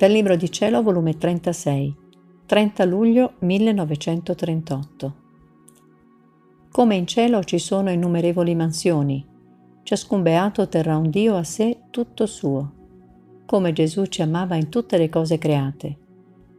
[0.00, 1.94] Dal Libro di Cielo, volume 36,
[2.46, 5.14] 30 luglio 1938.
[6.70, 9.22] Come in cielo ci sono innumerevoli mansioni,
[9.82, 12.72] ciascun beato terrà un Dio a sé tutto suo,
[13.44, 15.98] come Gesù ci amava in tutte le cose create,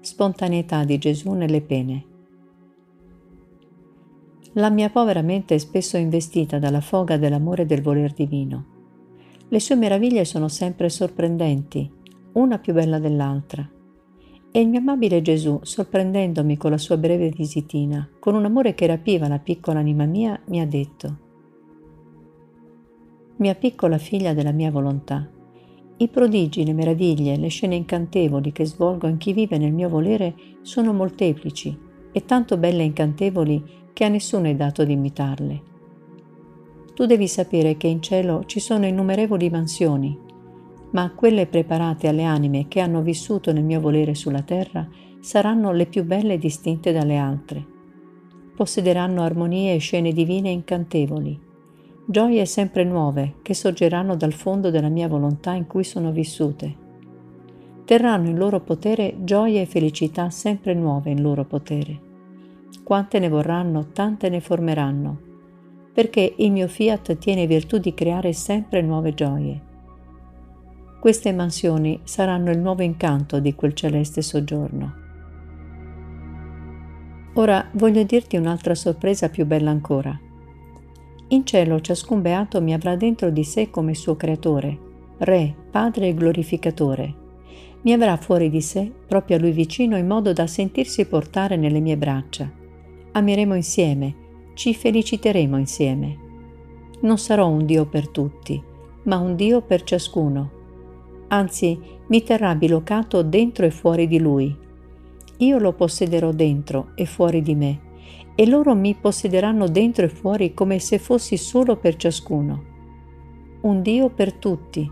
[0.01, 2.05] spontaneità di Gesù nelle pene.
[4.54, 8.65] La mia povera mente è spesso investita dalla foga dell'amore e del voler divino.
[9.47, 12.00] Le sue meraviglie sono sempre sorprendenti,
[12.33, 13.67] una più bella dell'altra.
[14.51, 18.85] E il mio amabile Gesù, sorprendendomi con la sua breve visitina, con un amore che
[18.85, 21.29] rapiva la piccola anima mia, mi ha detto,
[23.37, 25.27] Mia piccola figlia della mia volontà,
[25.97, 30.33] i prodigi, le meraviglie, le scene incantevoli che svolgo in chi vive nel mio volere
[30.61, 31.77] sono molteplici
[32.11, 35.61] e tanto belle e incantevoli che a nessuno è dato di imitarle.
[36.93, 40.17] Tu devi sapere che in cielo ci sono innumerevoli mansioni,
[40.92, 44.88] ma quelle preparate alle anime che hanno vissuto nel mio volere sulla terra
[45.20, 47.66] saranno le più belle e distinte dalle altre.
[48.56, 51.39] Possederanno armonie e scene divine incantevoli,
[52.06, 56.80] gioie sempre nuove che sorgeranno dal fondo della mia volontà in cui sono vissute.
[57.86, 62.09] Terranno in loro potere gioie e felicità sempre nuove in loro potere.
[62.84, 65.19] Quante ne vorranno, tante ne formeranno,
[65.94, 69.69] perché il mio fiat tiene virtù di creare sempre nuove gioie
[71.02, 74.94] queste mansioni saranno il nuovo incanto di quel celeste soggiorno.
[77.33, 80.16] Ora voglio dirti un'altra sorpresa più bella ancora.
[81.29, 84.77] In cielo ciascun beato mi avrà dentro di sé come suo creatore,
[85.17, 87.16] Re, Padre e Glorificatore.
[87.81, 91.79] Mi avrà fuori di sé, proprio a lui vicino, in modo da sentirsi portare nelle
[91.79, 92.47] mie braccia.
[93.13, 94.16] Ameremo insieme,
[94.53, 96.17] ci feliciteremo insieme.
[96.99, 98.61] Non sarò un Dio per tutti,
[99.05, 100.59] ma un Dio per ciascuno
[101.31, 104.56] anzi mi terrà bilocato dentro e fuori di lui.
[105.38, 107.80] Io lo possederò dentro e fuori di me,
[108.36, 112.69] e loro mi possederanno dentro e fuori come se fossi solo per ciascuno.
[113.62, 114.90] Un Dio per tutti.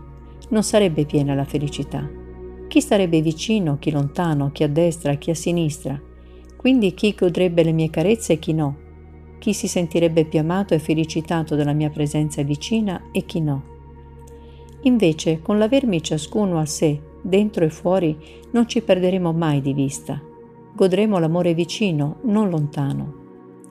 [0.48, 2.08] Non sarebbe piena la felicità.
[2.68, 6.00] Chi starebbe vicino, chi lontano, chi a destra, chi a sinistra.
[6.56, 8.76] Quindi chi godrebbe le mie carezze e chi no.
[9.38, 13.78] Chi si sentirebbe più amato e felicitato dalla mia presenza vicina e chi no.
[14.82, 18.16] Invece, con l'avermi ciascuno a sé, dentro e fuori,
[18.52, 20.20] non ci perderemo mai di vista.
[20.74, 23.18] Godremo l'amore vicino, non lontano.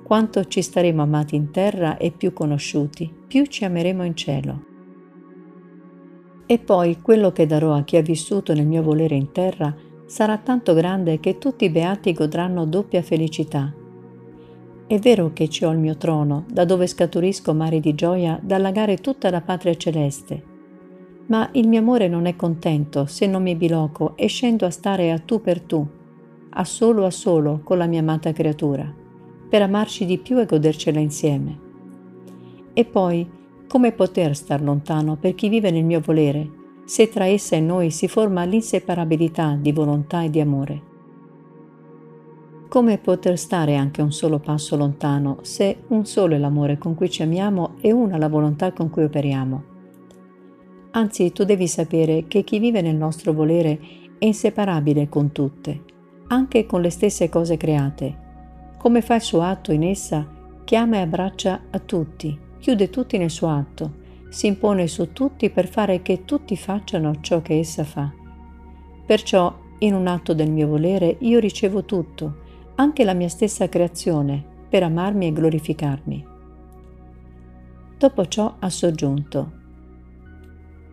[0.04, 4.64] Quanto ci staremo amati in terra e più conosciuti, più ci ameremo in cielo.
[6.46, 10.38] E poi quello che darò a chi ha vissuto nel mio volere in terra sarà
[10.40, 13.72] tanto grande che tutti i beati godranno doppia felicità.
[14.88, 18.56] È vero che ci ho il mio trono, da dove scaturisco mari di gioia da
[18.56, 20.49] allagare tutta la patria celeste,
[21.30, 25.12] ma il mio amore non è contento se non mi biloco e scendo a stare
[25.12, 25.86] a tu per tu,
[26.50, 28.92] a solo a solo con la mia amata creatura,
[29.48, 31.60] per amarci di più e godercela insieme.
[32.74, 33.30] E poi,
[33.68, 37.92] come poter star lontano per chi vive nel mio volere, se tra essa e noi
[37.92, 40.82] si forma l'inseparabilità di volontà e di amore?
[42.68, 47.10] Come poter stare anche un solo passo lontano se un solo è l'amore con cui
[47.10, 49.78] ci amiamo e una la volontà con cui operiamo?
[51.00, 53.80] Anzi, tu devi sapere che chi vive nel nostro volere
[54.18, 55.82] è inseparabile con tutte,
[56.28, 58.18] anche con le stesse cose create.
[58.78, 60.28] Come fa il suo atto in essa,
[60.66, 63.94] chiama e abbraccia a tutti, chiude tutti nel suo atto,
[64.28, 68.12] si impone su tutti per fare che tutti facciano ciò che essa fa.
[69.06, 72.40] Perciò, in un atto del mio volere, io ricevo tutto,
[72.76, 76.26] anche la mia stessa creazione, per amarmi e glorificarmi.
[77.98, 79.59] Dopo ciò ha soggiunto,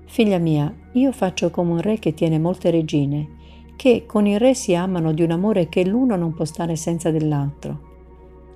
[0.07, 3.29] Figlia mia, io faccio come un re che tiene molte regine,
[3.77, 7.11] che con il re si amano di un amore che l'uno non può stare senza
[7.11, 7.81] dell'altro.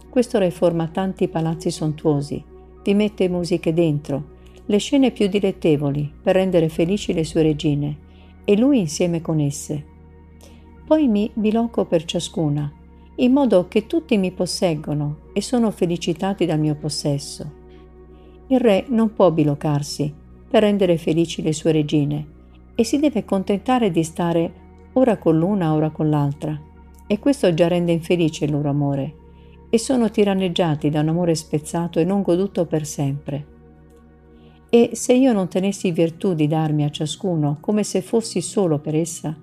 [0.08, 2.42] Questo re forma tanti palazzi sontuosi,
[2.82, 8.08] vi mette musiche dentro, le scene più dilettevoli per rendere felici le sue regine,
[8.44, 9.84] e lui insieme con esse.
[10.86, 12.72] Poi mi biloco per ciascuna,
[13.16, 17.58] in modo che tutti mi posseggono e sono felicitati dal mio possesso.
[18.46, 20.14] Il re non può bilocarsi,
[20.50, 22.26] per rendere felici le sue regine
[22.75, 24.52] e si deve contentare di stare
[24.94, 26.58] ora con l'una, ora con l'altra.
[27.06, 29.14] E questo già rende infelice il loro amore
[29.70, 33.47] e sono tiranneggiati da un amore spezzato e non goduto per sempre.
[34.69, 38.97] E se io non tenessi virtù di darmi a ciascuno come se fossi solo per
[38.97, 39.37] essa,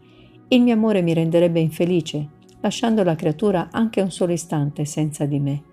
[0.50, 2.30] il mio amore mi renderebbe infelice,
[2.62, 5.63] lasciando la creatura anche un solo istante senza di me.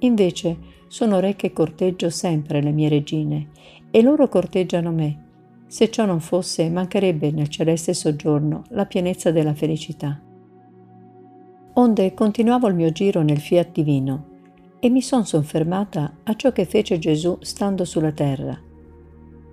[0.00, 0.56] Invece
[0.88, 3.48] sono re che corteggio sempre le mie regine
[3.90, 5.28] e loro corteggiano me.
[5.66, 10.20] Se ciò non fosse, mancherebbe nel celeste soggiorno la pienezza della felicità.
[11.74, 14.24] Onde continuavo il mio giro nel fiat divino
[14.80, 18.58] e mi son soffermata a ciò che fece Gesù stando sulla terra.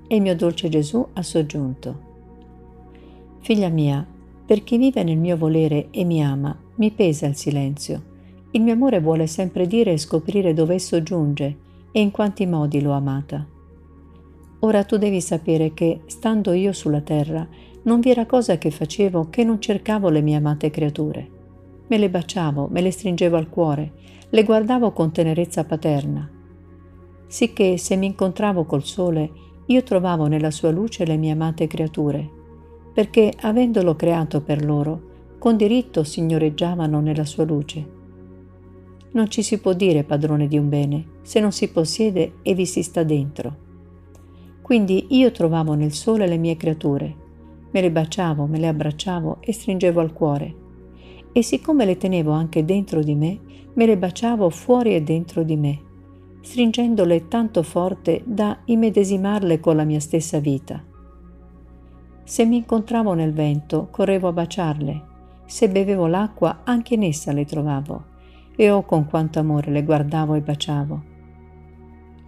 [0.07, 2.05] E il mio dolce Gesù ha soggiunto.
[3.41, 4.05] Figlia mia,
[4.45, 8.15] per chi vive nel mio volere e mi ama, mi pesa il silenzio.
[8.51, 11.57] Il mio amore vuole sempre dire e scoprire dove esso giunge
[11.91, 13.45] e in quanti modi l'ho amata.
[14.59, 17.47] Ora tu devi sapere che, stando io sulla terra,
[17.83, 21.29] non vi era cosa che facevo che non cercavo le mie amate creature.
[21.87, 23.93] Me le baciavo, me le stringevo al cuore,
[24.29, 26.29] le guardavo con tenerezza paterna.
[27.27, 29.31] Sicché se mi incontravo col sole,
[29.67, 32.27] io trovavo nella sua luce le mie amate creature,
[32.93, 37.95] perché avendolo creato per loro, con diritto signoreggiavano nella sua luce.
[39.11, 42.65] Non ci si può dire padrone di un bene se non si possiede e vi
[42.65, 43.66] si sta dentro.
[44.67, 47.15] Quindi io trovavo nel sole le mie creature,
[47.71, 50.55] me le baciavo, me le abbracciavo e stringevo al cuore.
[51.31, 53.39] E siccome le tenevo anche dentro di me,
[53.75, 55.79] me le baciavo fuori e dentro di me,
[56.41, 60.83] stringendole tanto forte da immedesimarle con la mia stessa vita.
[62.25, 65.03] Se mi incontravo nel vento, correvo a baciarle,
[65.45, 68.03] se bevevo l'acqua, anche in essa le trovavo,
[68.53, 71.15] e oh con quanto amore le guardavo e baciavo.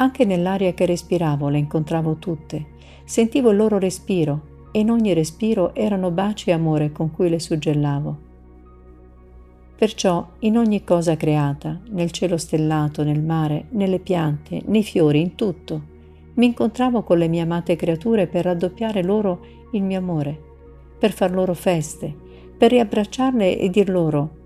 [0.02, 2.68] Anche nell'aria che respiravo le incontravo tutte,
[3.04, 7.40] sentivo il loro respiro, e in ogni respiro erano baci e amore con cui le
[7.40, 8.18] suggellavo.
[9.76, 15.36] Perciò in ogni cosa creata, nel cielo stellato, nel mare, nelle piante, nei fiori, in
[15.36, 15.82] tutto,
[16.36, 20.40] mi incontravo con le mie amate creature per raddoppiare loro il mio amore,
[20.98, 22.16] per far loro feste,
[22.58, 24.38] per riabbracciarle e dir loro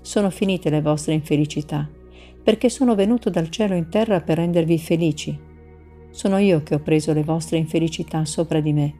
[0.00, 1.86] sono finite le vostre infelicità,
[2.42, 5.38] perché sono venuto dal cielo in terra per rendervi felici.
[6.10, 8.94] Sono io che ho preso le vostre infelicità sopra di me.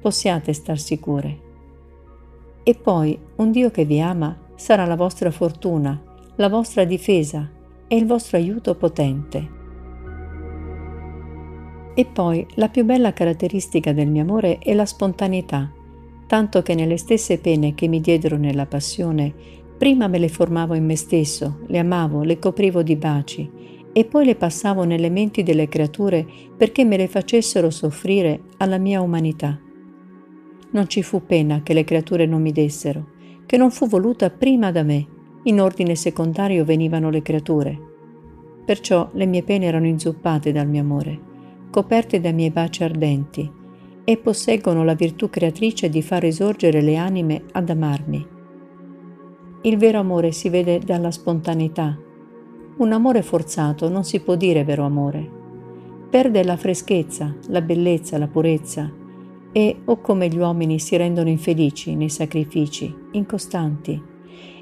[0.00, 1.48] Possiate star sicure.
[2.62, 6.00] E poi un Dio che vi ama sarà la vostra fortuna,
[6.36, 7.48] la vostra difesa
[7.86, 9.58] e il vostro aiuto potente.
[11.94, 15.70] E poi la più bella caratteristica del mio amore è la spontaneità,
[16.26, 19.34] tanto che nelle stesse pene che mi diedero nella passione,
[19.80, 23.50] prima me le formavo in me stesso, le amavo, le coprivo di baci,
[23.94, 29.00] e poi le passavo nelle menti delle creature perché me le facessero soffrire alla mia
[29.00, 29.58] umanità.
[30.72, 33.06] Non ci fu pena che le creature non mi dessero,
[33.46, 35.06] che non fu voluta prima da me.
[35.44, 37.78] In ordine secondario venivano le creature.
[38.66, 41.18] Perciò le mie pene erano inzuppate dal mio amore,
[41.70, 43.50] coperte dai miei baci ardenti,
[44.04, 48.38] e posseggono la virtù creatrice di far risorgere le anime ad amarmi.
[49.62, 51.94] Il vero amore si vede dalla spontaneità.
[52.78, 55.38] Un amore forzato non si può dire vero amore.
[56.08, 58.90] Perde la freschezza, la bellezza, la purezza,
[59.52, 64.02] e o come gli uomini si rendono infelici nei sacrifici, incostanti,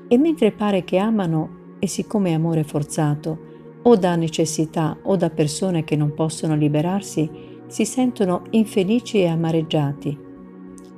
[0.08, 3.38] e mentre pare che amano e siccome è amore forzato,
[3.82, 7.30] o da necessità o da persone che non possono liberarsi,
[7.68, 10.18] si sentono infelici e amareggiati.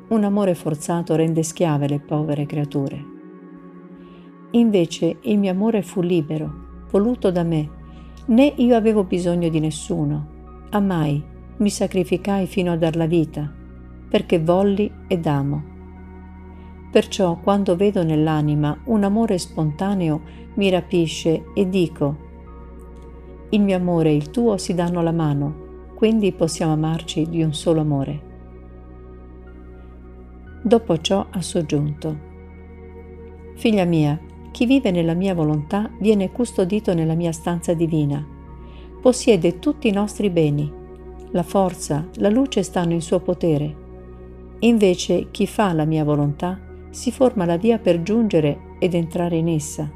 [0.09, 3.19] Un amore forzato rende schiave le povere creature.
[4.53, 7.69] Invece il mio amore fu libero, voluto da me,
[8.27, 10.27] né io avevo bisogno di nessuno.
[10.71, 11.23] Amai,
[11.59, 13.53] mi sacrificai fino a dar la vita,
[14.09, 15.63] perché volli ed amo.
[16.91, 20.21] Perciò quando vedo nell'anima un amore spontaneo
[20.55, 22.29] mi rapisce e dico,
[23.51, 27.55] il mio amore e il tuo si danno la mano, quindi possiamo amarci di un
[27.55, 28.29] solo amore.
[30.63, 32.29] Dopo ciò ha soggiunto,
[33.61, 34.19] Figlia mia,
[34.51, 38.25] chi vive nella mia volontà viene custodito nella mia stanza divina,
[39.01, 40.71] possiede tutti i nostri beni,
[41.33, 43.77] la forza, la luce stanno in suo potere.
[44.61, 46.59] Invece chi fa la mia volontà
[46.91, 49.89] si forma la via per giungere ed entrare in essa.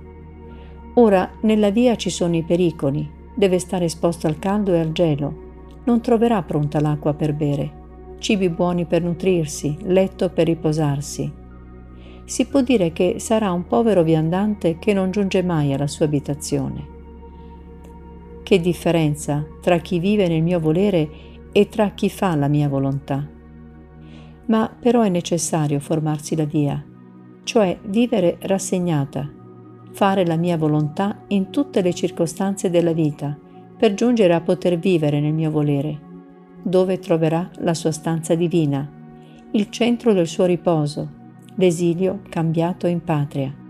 [0.94, 5.42] Ora nella via ci sono i pericoli, deve stare esposto al caldo e al gelo,
[5.84, 7.82] non troverà pronta l'acqua per bere,
[8.18, 11.42] cibi buoni per nutrirsi, letto per riposarsi.
[12.24, 16.92] Si può dire che sarà un povero viandante che non giunge mai alla sua abitazione.
[18.42, 21.08] Che differenza tra chi vive nel mio volere
[21.52, 23.28] e tra chi fa la mia volontà
[24.46, 26.82] ma però è necessario formarsi la via,
[27.44, 29.30] cioè vivere rassegnata,
[29.92, 33.38] fare la mia volontà in tutte le circostanze della vita,
[33.76, 36.00] per giungere a poter vivere nel mio volere,
[36.62, 38.88] dove troverà la sua stanza divina,
[39.52, 41.22] il centro del suo riposo,
[41.56, 43.63] l'esilio cambiato in patria.